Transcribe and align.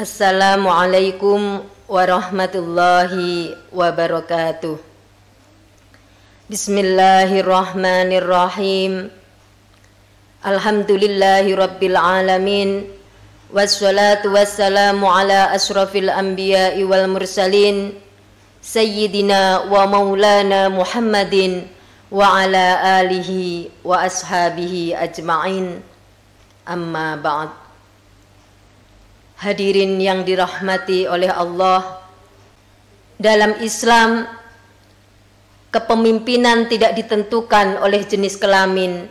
Assalamualaikum 0.00 1.60
warahmatullahi 1.84 3.52
wabarakatuh. 3.68 4.80
Bismillahirrahmanirrahim. 6.48 9.12
Alhamdulillahi 10.40 11.52
rabbil 11.52 12.00
alamin. 12.00 12.88
Wassalatu 13.52 14.32
wassalamu 14.32 15.04
ala 15.04 15.52
asrafil 15.52 16.08
anbiya'i 16.08 16.80
wal 16.80 17.04
mursalin. 17.04 17.92
Sayyidina 18.64 19.68
wa 19.68 19.84
maulana 19.84 20.72
Muhammadin 20.72 21.68
wa 22.08 22.40
ala 22.40 23.04
alihi 23.04 23.68
wa 23.84 24.08
ashabihi 24.08 24.96
ajma'in. 24.96 25.84
Amma 26.64 27.20
ba'd. 27.20 27.59
Hadirin 29.40 29.96
yang 29.96 30.20
dirahmati 30.20 31.08
oleh 31.08 31.32
Allah, 31.32 32.04
dalam 33.16 33.56
Islam 33.64 34.28
kepemimpinan 35.72 36.68
tidak 36.68 36.92
ditentukan 36.92 37.80
oleh 37.80 38.04
jenis 38.04 38.36
kelamin 38.36 39.08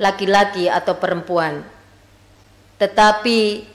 laki-laki 0.00 0.72
atau 0.72 0.96
perempuan. 0.96 1.60
Tetapi 2.80 3.68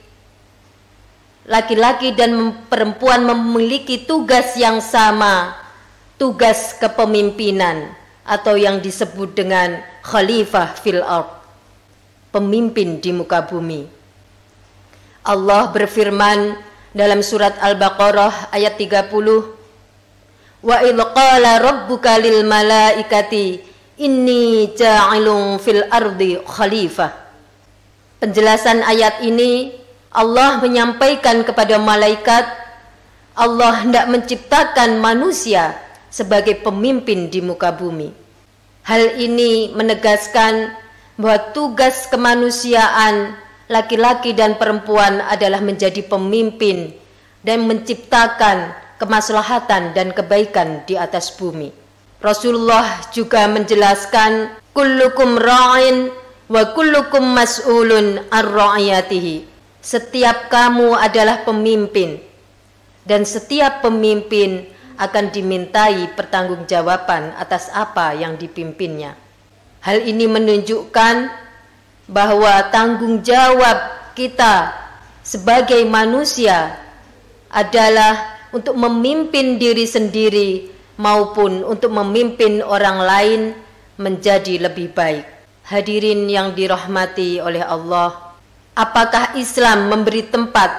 laki-laki 1.46 2.16
dan 2.18 2.64
perempuan 2.66 3.22
memiliki 3.22 4.02
tugas 4.02 4.58
yang 4.58 4.82
sama, 4.82 5.54
tugas 6.18 6.74
kepemimpinan 6.82 7.94
atau 8.26 8.58
yang 8.58 8.82
disebut 8.82 9.38
dengan 9.38 9.78
khalifah 10.02 10.74
fil 10.82 11.04
ard, 11.04 11.30
pemimpin 12.34 12.98
di 12.98 13.14
muka 13.14 13.44
bumi. 13.44 13.93
Allah 15.24 15.72
berfirman 15.72 16.60
dalam 16.92 17.24
surat 17.24 17.56
Al-Baqarah 17.58 18.52
ayat 18.52 18.76
30 18.76 19.08
Wa 20.64 20.76
idh 20.84 21.00
qala 21.12 21.60
rabbuka 21.60 22.20
lil 22.20 22.44
malaikati 22.44 23.60
inni 24.00 24.72
ja'ilun 24.76 25.60
fil 25.60 25.84
ardi 25.88 26.36
khalifah 26.44 27.12
Penjelasan 28.20 28.84
ayat 28.84 29.20
ini 29.24 29.72
Allah 30.12 30.62
menyampaikan 30.62 31.42
kepada 31.42 31.76
malaikat 31.80 32.44
Allah 33.34 33.82
hendak 33.82 34.06
menciptakan 34.06 35.02
manusia 35.02 35.74
sebagai 36.06 36.62
pemimpin 36.62 37.26
di 37.26 37.42
muka 37.42 37.74
bumi. 37.74 38.14
Hal 38.86 39.18
ini 39.18 39.74
menegaskan 39.74 40.70
bahwa 41.18 41.50
tugas 41.50 42.06
kemanusiaan 42.06 43.34
laki-laki 43.68 44.36
dan 44.36 44.60
perempuan 44.60 45.24
adalah 45.24 45.60
menjadi 45.64 46.04
pemimpin 46.04 46.92
dan 47.44 47.64
menciptakan 47.68 48.72
kemaslahatan 48.96 49.92
dan 49.92 50.12
kebaikan 50.16 50.82
di 50.88 50.96
atas 50.96 51.34
bumi. 51.36 51.72
Rasulullah 52.24 53.04
juga 53.12 53.44
menjelaskan 53.52 54.56
kullukum 54.72 55.36
ra'in 55.36 56.08
wa 56.48 56.72
kullukum 56.72 57.36
mas'ulun 57.36 58.24
ar-ra'iyatihi. 58.32 59.44
Setiap 59.84 60.48
kamu 60.48 60.96
adalah 60.96 61.44
pemimpin 61.44 62.16
dan 63.04 63.28
setiap 63.28 63.84
pemimpin 63.84 64.64
akan 64.96 65.28
dimintai 65.28 66.16
pertanggungjawaban 66.16 67.36
atas 67.36 67.68
apa 67.68 68.16
yang 68.16 68.40
dipimpinnya. 68.40 69.12
Hal 69.84 70.00
ini 70.00 70.24
menunjukkan 70.24 71.43
bahwa 72.04 72.68
tanggung 72.68 73.24
jawab 73.24 74.12
kita 74.12 74.72
sebagai 75.24 75.80
manusia 75.88 76.76
adalah 77.48 78.36
untuk 78.52 78.76
memimpin 78.76 79.56
diri 79.56 79.88
sendiri 79.88 80.70
maupun 81.00 81.64
untuk 81.66 81.90
memimpin 81.90 82.62
orang 82.62 82.98
lain 83.02 83.40
menjadi 83.98 84.70
lebih 84.70 84.94
baik. 84.94 85.26
Hadirin 85.64 86.28
yang 86.28 86.52
dirahmati 86.52 87.40
oleh 87.40 87.64
Allah, 87.64 88.36
apakah 88.76 89.32
Islam 89.40 89.88
memberi 89.88 90.28
tempat 90.28 90.70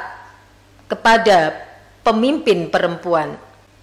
kepada 0.86 1.58
pemimpin 2.06 2.70
perempuan? 2.70 3.34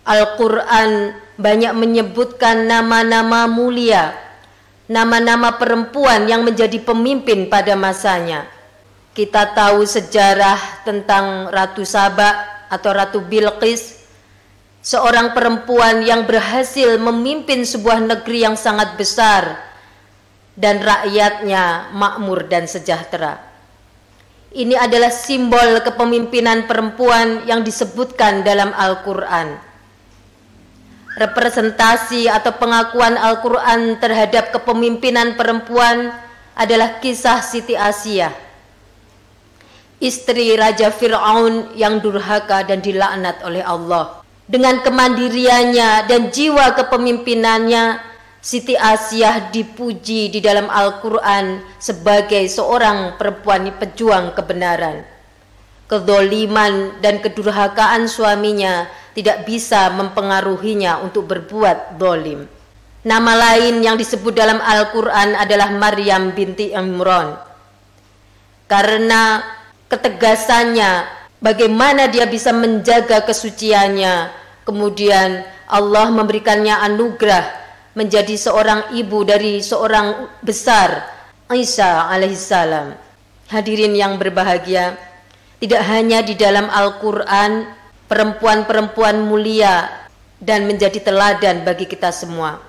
Al-Quran 0.06 1.14
banyak 1.38 1.72
menyebutkan 1.74 2.70
nama-nama 2.70 3.50
mulia 3.50 4.14
nama-nama 4.90 5.54
perempuan 5.58 6.26
yang 6.26 6.42
menjadi 6.42 6.78
pemimpin 6.82 7.46
pada 7.46 7.78
masanya. 7.78 8.48
Kita 9.12 9.52
tahu 9.52 9.84
sejarah 9.84 10.82
tentang 10.88 11.52
Ratu 11.52 11.84
Saba 11.84 12.64
atau 12.72 12.90
Ratu 12.96 13.20
Bilqis, 13.20 14.00
seorang 14.80 15.36
perempuan 15.36 16.00
yang 16.00 16.24
berhasil 16.24 16.96
memimpin 16.96 17.62
sebuah 17.62 18.00
negeri 18.00 18.48
yang 18.48 18.56
sangat 18.56 18.96
besar 18.96 19.60
dan 20.56 20.80
rakyatnya 20.80 21.92
makmur 21.92 22.48
dan 22.48 22.64
sejahtera. 22.64 23.38
Ini 24.52 24.76
adalah 24.76 25.08
simbol 25.08 25.80
kepemimpinan 25.80 26.68
perempuan 26.68 27.48
yang 27.48 27.64
disebutkan 27.64 28.44
dalam 28.44 28.72
Al-Quran 28.76 29.71
representasi 31.16 32.28
atau 32.28 32.56
pengakuan 32.56 33.20
Al-Quran 33.20 34.00
terhadap 34.00 34.52
kepemimpinan 34.56 35.36
perempuan 35.36 36.12
adalah 36.56 37.00
kisah 37.00 37.44
Siti 37.44 37.76
Asia. 37.76 38.32
Istri 40.02 40.58
Raja 40.58 40.90
Fir'aun 40.90 41.78
yang 41.78 42.02
durhaka 42.02 42.66
dan 42.66 42.82
dilaknat 42.82 43.44
oleh 43.46 43.62
Allah. 43.62 44.24
Dengan 44.42 44.82
kemandiriannya 44.82 46.10
dan 46.10 46.28
jiwa 46.34 46.74
kepemimpinannya 46.74 48.02
Siti 48.42 48.74
Asia 48.74 49.54
dipuji 49.54 50.26
di 50.26 50.42
dalam 50.42 50.66
Al-Quran 50.66 51.62
sebagai 51.78 52.42
seorang 52.50 53.14
perempuan 53.14 53.70
pejuang 53.78 54.34
kebenaran. 54.34 55.06
Kedoliman 55.86 56.98
dan 56.98 57.22
kedurhakaan 57.22 58.10
suaminya 58.10 58.90
tidak 59.12 59.44
bisa 59.44 59.92
mempengaruhinya 59.92 61.04
untuk 61.04 61.28
berbuat 61.28 62.00
dolim. 62.00 62.48
Nama 63.02 63.32
lain 63.34 63.82
yang 63.82 63.98
disebut 63.98 64.30
dalam 64.30 64.62
Al-Quran 64.62 65.34
adalah 65.34 65.74
Maryam 65.74 66.32
binti 66.32 66.70
Imran. 66.70 67.34
Karena 68.70 69.42
ketegasannya, 69.90 71.04
bagaimana 71.42 72.06
dia 72.08 72.24
bisa 72.30 72.54
menjaga 72.54 73.26
kesuciannya, 73.26 74.30
kemudian 74.62 75.42
Allah 75.66 76.08
memberikannya 76.14 76.78
anugerah 76.78 77.44
menjadi 77.98 78.38
seorang 78.38 78.96
ibu 78.96 79.26
dari 79.26 79.60
seorang 79.60 80.38
besar, 80.40 81.04
Isa 81.52 82.08
alaihissalam. 82.08 82.96
Hadirin 83.52 83.92
yang 83.92 84.16
berbahagia, 84.16 84.96
tidak 85.60 85.82
hanya 85.90 86.24
di 86.24 86.32
dalam 86.38 86.70
Al-Quran 86.72 87.81
perempuan-perempuan 88.12 89.24
mulia 89.24 89.88
dan 90.36 90.68
menjadi 90.68 91.00
teladan 91.00 91.64
bagi 91.64 91.88
kita 91.88 92.12
semua. 92.12 92.60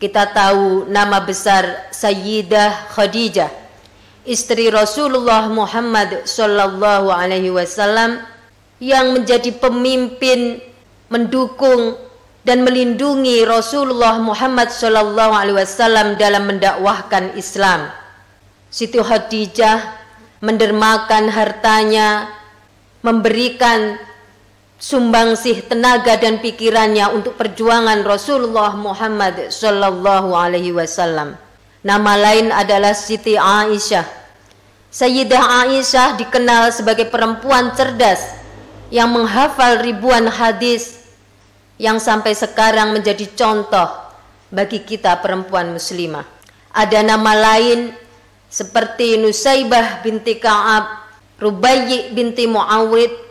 Kita 0.00 0.32
tahu 0.32 0.88
nama 0.88 1.20
besar 1.20 1.92
Sayyidah 1.92 2.88
Khadijah, 2.96 3.52
istri 4.24 4.72
Rasulullah 4.72 5.52
Muhammad 5.52 6.24
sallallahu 6.24 7.12
alaihi 7.12 7.52
wasallam 7.52 8.24
yang 8.80 9.12
menjadi 9.12 9.52
pemimpin 9.60 10.64
mendukung 11.12 12.00
dan 12.40 12.64
melindungi 12.64 13.44
Rasulullah 13.44 14.16
Muhammad 14.16 14.72
sallallahu 14.72 15.36
alaihi 15.36 15.60
wasallam 15.60 16.16
dalam 16.16 16.48
mendakwahkan 16.48 17.36
Islam. 17.36 17.92
Siti 18.72 18.96
Khadijah 18.96 20.00
mendermakan 20.40 21.28
hartanya, 21.28 22.32
memberikan 23.04 24.00
sumbangsih 24.80 25.68
tenaga 25.68 26.16
dan 26.16 26.40
pikirannya 26.40 27.12
untuk 27.12 27.36
perjuangan 27.36 28.00
Rasulullah 28.00 28.72
Muhammad 28.72 29.52
sallallahu 29.52 30.32
alaihi 30.32 30.72
wasallam. 30.72 31.36
Nama 31.84 32.12
lain 32.16 32.48
adalah 32.48 32.96
Siti 32.96 33.36
Aisyah. 33.36 34.08
Sayyidah 34.88 35.68
Aisyah 35.68 36.16
dikenal 36.16 36.72
sebagai 36.72 37.12
perempuan 37.12 37.76
cerdas 37.76 38.24
yang 38.88 39.12
menghafal 39.12 39.84
ribuan 39.84 40.26
hadis 40.26 41.04
yang 41.76 42.00
sampai 42.00 42.32
sekarang 42.34 42.96
menjadi 42.96 43.28
contoh 43.36 43.86
bagi 44.48 44.82
kita 44.82 45.20
perempuan 45.20 45.76
muslimah. 45.76 46.24
Ada 46.72 47.04
nama 47.04 47.32
lain 47.36 47.92
seperti 48.50 49.20
Nusaibah 49.20 50.02
binti 50.02 50.40
Ka'ab, 50.40 51.06
Rubayyi 51.38 52.12
binti 52.12 52.44
Muawid 52.50 53.29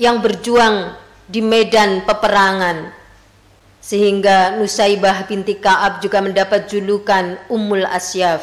yang 0.00 0.18
berjuang 0.20 0.96
di 1.24 1.40
medan 1.40 2.02
peperangan 2.04 2.92
sehingga 3.84 4.56
Nusaibah 4.56 5.28
binti 5.28 5.60
Ka'ab 5.60 6.00
juga 6.00 6.24
mendapat 6.24 6.72
julukan 6.72 7.36
Ummul 7.52 7.84
Asyaf 7.84 8.40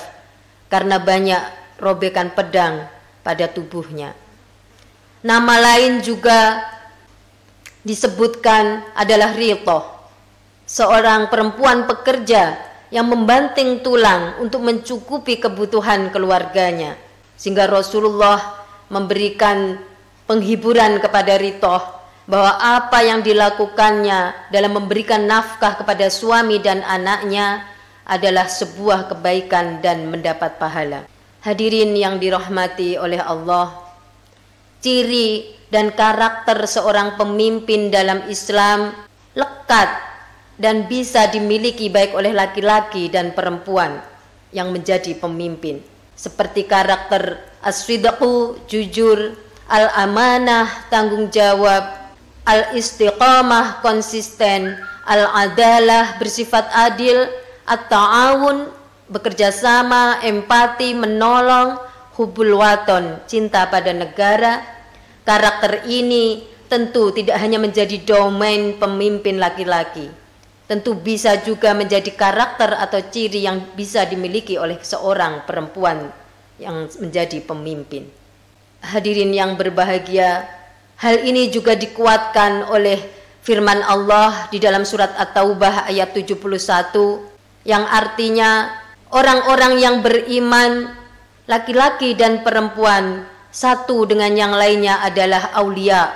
karena 0.69 1.01
banyak 1.01 1.41
robekan 1.81 2.29
pedang 2.29 2.85
pada 3.25 3.49
tubuhnya. 3.49 4.13
Nama 5.25 5.55
lain 5.57 6.05
juga 6.05 6.61
disebutkan 7.81 8.85
adalah 8.93 9.33
Rito, 9.33 9.81
seorang 10.69 11.29
perempuan 11.33 11.89
pekerja 11.89 12.57
yang 12.93 13.09
membanting 13.09 13.81
tulang 13.81 14.37
untuk 14.37 14.61
mencukupi 14.61 15.41
kebutuhan 15.41 16.13
keluarganya. 16.13 16.97
Sehingga 17.33 17.65
Rasulullah 17.65 18.61
memberikan 18.93 19.81
penghiburan 20.31 21.03
kepada 21.03 21.35
Rito 21.35 21.75
bahwa 22.23 22.55
apa 22.55 23.03
yang 23.03 23.19
dilakukannya 23.19 24.47
dalam 24.47 24.79
memberikan 24.79 25.27
nafkah 25.27 25.75
kepada 25.75 26.07
suami 26.07 26.63
dan 26.63 26.79
anaknya 26.87 27.67
adalah 28.07 28.47
sebuah 28.47 29.11
kebaikan 29.11 29.83
dan 29.83 30.07
mendapat 30.07 30.55
pahala. 30.55 31.03
Hadirin 31.43 31.91
yang 31.99 32.15
dirahmati 32.15 32.95
oleh 32.95 33.19
Allah, 33.19 33.75
ciri 34.79 35.51
dan 35.67 35.91
karakter 35.91 36.63
seorang 36.63 37.19
pemimpin 37.19 37.91
dalam 37.91 38.23
Islam 38.31 38.95
lekat 39.35 39.89
dan 40.55 40.87
bisa 40.87 41.27
dimiliki 41.27 41.91
baik 41.91 42.15
oleh 42.15 42.31
laki-laki 42.31 43.11
dan 43.11 43.35
perempuan 43.35 43.99
yang 44.55 44.71
menjadi 44.71 45.11
pemimpin 45.19 45.83
seperti 46.15 46.69
karakter 46.69 47.41
aswidaku 47.65 48.61
jujur 48.69 49.33
al-amanah 49.71 50.91
tanggung 50.91 51.31
jawab 51.31 51.87
al-istiqamah 52.43 53.79
konsisten 53.79 54.75
al-adalah 55.07 56.19
bersifat 56.19 56.67
adil 56.75 57.31
at-ta'awun 57.63 58.67
bekerja 59.07 59.55
sama 59.55 60.19
empati 60.19 60.91
menolong 60.91 61.79
hubul 62.19 62.59
waton, 62.59 63.23
cinta 63.25 63.67
pada 63.71 63.95
negara. 63.95 64.59
Karakter 65.23 65.87
ini 65.87 66.43
tentu 66.67 67.13
tidak 67.15 67.39
hanya 67.39 67.61
menjadi 67.61 67.95
domain 68.03 68.75
pemimpin 68.75 69.39
laki-laki. 69.39 70.11
Tentu 70.67 70.95
bisa 70.95 71.35
juga 71.43 71.75
menjadi 71.75 72.07
karakter 72.15 72.79
atau 72.79 73.03
ciri 73.11 73.43
yang 73.43 73.75
bisa 73.75 74.07
dimiliki 74.07 74.55
oleh 74.55 74.79
seorang 74.79 75.43
perempuan 75.43 76.07
yang 76.55 76.87
menjadi 76.99 77.43
pemimpin. 77.43 78.20
Hadirin 78.81 79.29
yang 79.29 79.55
berbahagia, 79.61 80.49
hal 80.97 81.21
ini 81.21 81.53
juga 81.53 81.77
dikuatkan 81.77 82.65
oleh 82.73 82.97
firman 83.45 83.81
Allah 83.85 84.49
di 84.49 84.57
dalam 84.57 84.85
surat 84.85 85.13
At-Taubah 85.17 85.89
ayat 85.89 86.13
71 86.17 86.37
yang 87.65 87.85
artinya 87.85 88.73
orang-orang 89.13 89.77
yang 89.77 90.01
beriman 90.01 90.97
laki-laki 91.45 92.17
dan 92.17 92.41
perempuan 92.41 93.25
satu 93.51 94.07
dengan 94.07 94.33
yang 94.33 94.53
lainnya 94.55 95.03
adalah 95.03 95.51
aulia, 95.59 96.09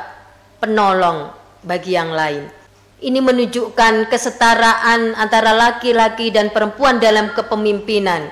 penolong 0.58 1.30
bagi 1.62 1.94
yang 1.94 2.10
lain. 2.16 2.48
Ini 2.96 3.20
menunjukkan 3.20 4.08
kesetaraan 4.08 5.14
antara 5.20 5.52
laki-laki 5.52 6.32
dan 6.32 6.50
perempuan 6.50 6.98
dalam 6.98 7.36
kepemimpinan 7.36 8.32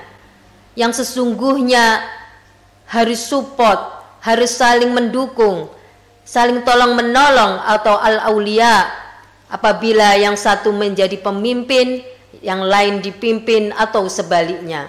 yang 0.74 0.90
sesungguhnya 0.90 2.02
harus 2.88 3.20
support, 3.22 3.93
harus 4.24 4.56
saling 4.56 4.88
mendukung, 4.88 5.68
saling 6.24 6.64
tolong 6.64 6.96
menolong 6.96 7.60
atau 7.60 8.00
al-aulia. 8.00 8.88
Apabila 9.52 10.16
yang 10.16 10.34
satu 10.34 10.72
menjadi 10.72 11.20
pemimpin, 11.20 12.00
yang 12.40 12.64
lain 12.64 13.04
dipimpin 13.04 13.70
atau 13.76 14.08
sebaliknya. 14.08 14.88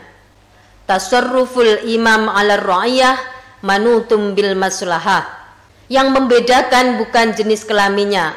Tasarruful 0.87 1.85
imam 1.85 2.31
ala 2.31 2.57
ra'iyah 2.57 3.19
manutum 3.61 4.33
bil 4.33 4.55
maslahah. 4.57 5.27
Yang 5.85 6.07
membedakan 6.17 6.97
bukan 6.97 7.37
jenis 7.37 7.61
kelaminnya 7.61 8.33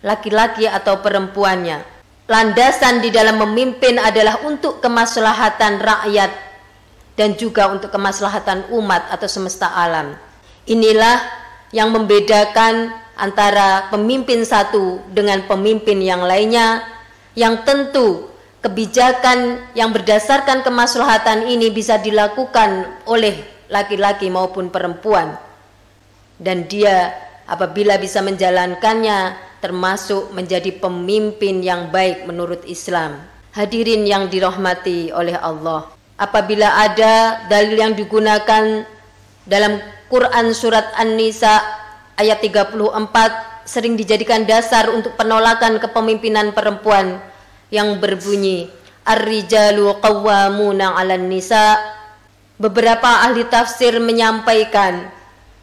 laki-laki 0.00 0.64
atau 0.64 1.02
perempuannya. 1.04 1.84
Landasan 2.30 3.04
di 3.04 3.12
dalam 3.12 3.36
memimpin 3.40 4.00
adalah 4.00 4.40
untuk 4.46 4.80
kemaslahatan 4.80 5.80
rakyat 5.80 6.32
dan 7.18 7.34
juga 7.34 7.68
untuk 7.68 7.92
kemaslahatan 7.92 8.72
umat 8.72 9.10
atau 9.10 9.28
semesta 9.28 9.68
alam 9.74 10.27
inilah 10.68 11.24
yang 11.72 11.90
membedakan 11.90 12.92
antara 13.18 13.90
pemimpin 13.90 14.46
satu 14.46 15.02
dengan 15.10 15.42
pemimpin 15.48 15.98
yang 15.98 16.22
lainnya 16.22 16.86
yang 17.34 17.66
tentu 17.66 18.30
kebijakan 18.62 19.62
yang 19.74 19.90
berdasarkan 19.90 20.62
kemaslahatan 20.62 21.48
ini 21.50 21.70
bisa 21.70 21.98
dilakukan 21.98 22.86
oleh 23.06 23.34
laki-laki 23.70 24.28
maupun 24.28 24.68
perempuan. 24.70 25.38
Dan 26.38 26.70
dia 26.70 27.10
apabila 27.46 27.98
bisa 27.98 28.22
menjalankannya 28.22 29.34
termasuk 29.58 30.30
menjadi 30.30 30.70
pemimpin 30.78 31.62
yang 31.62 31.90
baik 31.90 32.26
menurut 32.26 32.62
Islam. 32.66 33.18
Hadirin 33.54 34.06
yang 34.06 34.30
dirahmati 34.30 35.10
oleh 35.10 35.34
Allah. 35.34 35.90
Apabila 36.18 36.78
ada 36.78 37.46
dalil 37.50 37.78
yang 37.78 37.94
digunakan 37.94 38.86
dalam 39.46 39.82
Quran 40.08 40.56
surat 40.56 40.88
An-Nisa 40.96 41.60
ayat 42.16 42.40
34 42.40 42.80
sering 43.68 43.94
dijadikan 44.00 44.48
dasar 44.48 44.88
untuk 44.88 45.12
penolakan 45.20 45.76
kepemimpinan 45.76 46.56
perempuan 46.56 47.20
yang 47.68 48.00
berbunyi 48.00 48.72
Ar-rijalu 49.08 49.88
qawwamuna 50.04 50.92
'alan 50.92 51.32
nisa. 51.32 51.80
Beberapa 52.60 53.24
ahli 53.24 53.48
tafsir 53.48 53.96
menyampaikan 54.04 55.08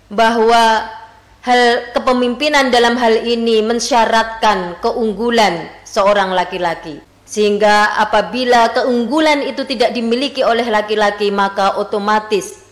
bahwa 0.09 0.89
hal 1.45 1.93
kepemimpinan 1.93 2.73
dalam 2.73 2.97
hal 2.97 3.21
ini 3.21 3.61
mensyaratkan 3.61 4.81
keunggulan 4.81 5.69
seorang 5.85 6.33
laki-laki. 6.33 6.97
Sehingga 7.29 8.01
apabila 8.01 8.73
keunggulan 8.73 9.45
itu 9.45 9.61
tidak 9.69 9.93
dimiliki 9.93 10.41
oleh 10.41 10.65
laki-laki 10.65 11.29
maka 11.29 11.77
otomatis 11.77 12.64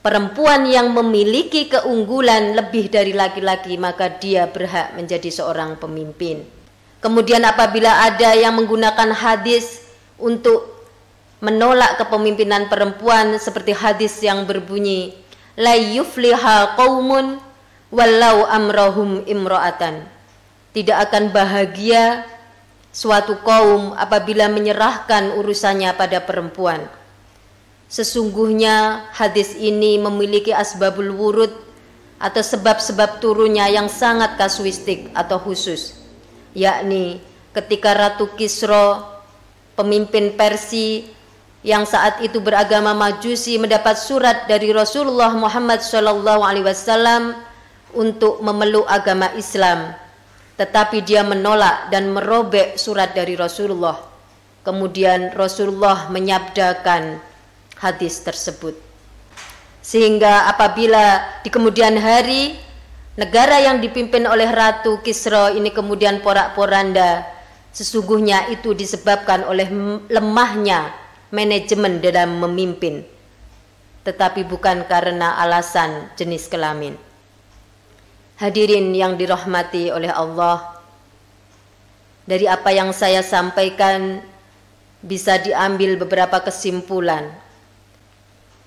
perempuan 0.00 0.64
yang 0.68 0.94
memiliki 0.94 1.66
keunggulan 1.66 2.54
lebih 2.54 2.88
dari 2.88 3.12
laki-laki 3.12 3.76
maka 3.76 4.08
dia 4.18 4.46
berhak 4.48 4.94
menjadi 4.94 5.28
seorang 5.30 5.76
pemimpin. 5.76 6.46
Kemudian 6.98 7.46
apabila 7.46 8.06
ada 8.06 8.34
yang 8.34 8.58
menggunakan 8.58 9.14
hadis 9.14 9.86
untuk 10.18 10.66
menolak 11.38 11.94
kepemimpinan 12.02 12.66
perempuan 12.66 13.38
seperti 13.38 13.70
hadis 13.70 14.18
yang 14.18 14.42
berbunyi 14.42 15.14
la 15.54 15.78
yufliha 15.78 16.74
qaumun 16.74 17.38
walau 17.94 18.46
amrahum 18.46 19.22
imra'atan. 19.26 20.06
Tidak 20.74 20.98
akan 21.08 21.30
bahagia 21.30 22.26
suatu 22.90 23.38
kaum 23.46 23.94
apabila 23.94 24.50
menyerahkan 24.50 25.34
urusannya 25.38 25.90
pada 25.94 26.22
perempuan. 26.22 26.82
Sesungguhnya 27.88 29.08
hadis 29.16 29.56
ini 29.56 29.96
memiliki 29.96 30.52
asbabul 30.52 31.12
wurud 31.16 31.52
atau 32.20 32.42
sebab-sebab 32.44 33.24
turunnya 33.24 33.64
yang 33.72 33.88
sangat 33.88 34.36
kasuistik 34.36 35.08
atau 35.16 35.40
khusus 35.40 35.98
yakni 36.58 37.22
ketika 37.54 37.94
Ratu 37.94 38.30
Kisro 38.34 39.06
pemimpin 39.78 40.34
Persia 40.34 41.06
yang 41.66 41.86
saat 41.86 42.22
itu 42.22 42.38
beragama 42.38 42.94
Majusi 42.94 43.58
mendapat 43.58 43.98
surat 43.98 44.46
dari 44.46 44.70
Rasulullah 44.70 45.34
Muhammad 45.34 45.82
SAW 45.82 47.34
untuk 47.94 48.38
memeluk 48.42 48.86
agama 48.86 49.34
Islam. 49.34 49.90
Tetapi 50.54 51.02
dia 51.06 51.22
menolak 51.22 51.90
dan 51.90 52.10
merobek 52.10 52.78
surat 52.78 53.14
dari 53.14 53.34
Rasulullah. 53.38 53.98
Kemudian 54.62 55.34
Rasulullah 55.34 56.10
menyabdakan 56.10 57.22
hadis 57.78 58.20
tersebut 58.22 58.76
sehingga 59.80 60.50
apabila 60.50 61.22
di 61.42 61.48
kemudian 61.48 61.96
hari 61.96 62.68
Negara 63.18 63.58
yang 63.58 63.82
dipimpin 63.82 64.30
oleh 64.30 64.46
Ratu 64.46 65.02
Kisra 65.02 65.50
ini 65.50 65.74
kemudian 65.74 66.22
porak-poranda. 66.22 67.26
Sesungguhnya 67.74 68.46
itu 68.54 68.78
disebabkan 68.78 69.42
oleh 69.42 69.66
lemahnya 70.06 70.94
manajemen 71.34 71.98
dalam 71.98 72.38
memimpin. 72.38 73.02
Tetapi 74.06 74.46
bukan 74.46 74.86
karena 74.86 75.34
alasan 75.34 76.14
jenis 76.14 76.46
kelamin. 76.46 76.94
Hadirin 78.38 78.94
yang 78.94 79.18
dirahmati 79.18 79.90
oleh 79.90 80.14
Allah. 80.14 80.78
Dari 82.22 82.46
apa 82.46 82.70
yang 82.70 82.94
saya 82.94 83.26
sampaikan 83.26 84.22
bisa 85.02 85.42
diambil 85.42 85.98
beberapa 85.98 86.38
kesimpulan 86.38 87.34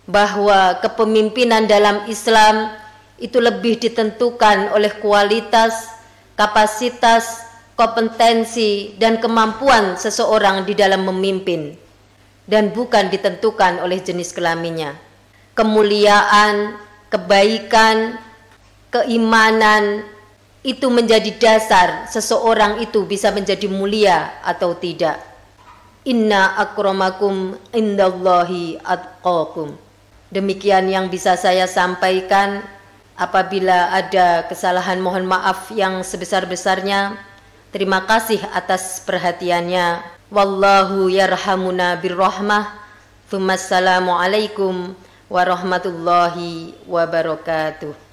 bahwa 0.10 0.81
kepemimpinan 0.81 1.70
dalam 1.70 2.05
Islam 2.10 2.74
itu 3.22 3.38
lebih 3.38 3.77
ditentukan 3.77 4.74
oleh 4.74 4.98
kualitas, 4.98 5.93
kapasitas, 6.34 7.46
kompetensi, 7.77 8.98
dan 8.98 9.22
kemampuan 9.22 9.98
seseorang 9.98 10.65
di 10.65 10.74
dalam 10.74 11.05
memimpin, 11.05 11.77
dan 12.50 12.74
bukan 12.74 13.13
ditentukan 13.13 13.81
oleh 13.86 14.01
jenis 14.01 14.34
kelaminnya. 14.34 14.98
Kemuliaan, 15.53 16.77
kebaikan, 17.13 18.17
keimanan 18.89 20.01
itu 20.62 20.89
menjadi 20.93 21.29
dasar 21.41 22.05
seseorang 22.10 22.81
itu 22.86 23.05
bisa 23.05 23.34
menjadi 23.34 23.65
mulia 23.65 24.38
atau 24.46 24.77
tidak. 24.77 25.17
Inna 26.05 26.58
akramakum 26.58 27.58
indallahi 27.74 28.81
atqakum. 28.81 29.90
Demikian 30.31 30.88
yang 30.88 31.11
bisa 31.11 31.35
saya 31.35 31.67
sampaikan. 31.67 32.63
Apabila 33.19 33.91
ada 33.93 34.47
kesalahan 34.47 34.97
mohon 34.97 35.27
maaf 35.27 35.69
yang 35.75 36.01
sebesar-besarnya. 36.01 37.19
Terima 37.69 38.07
kasih 38.07 38.39
atas 38.55 39.03
perhatiannya. 39.03 40.01
Wallahu 40.31 41.11
yarhamuna 41.11 42.00
birrahmah. 42.00 42.79
Thumma 43.27 43.59
warahmatullahi 45.31 46.75
wabarakatuh. 46.88 48.11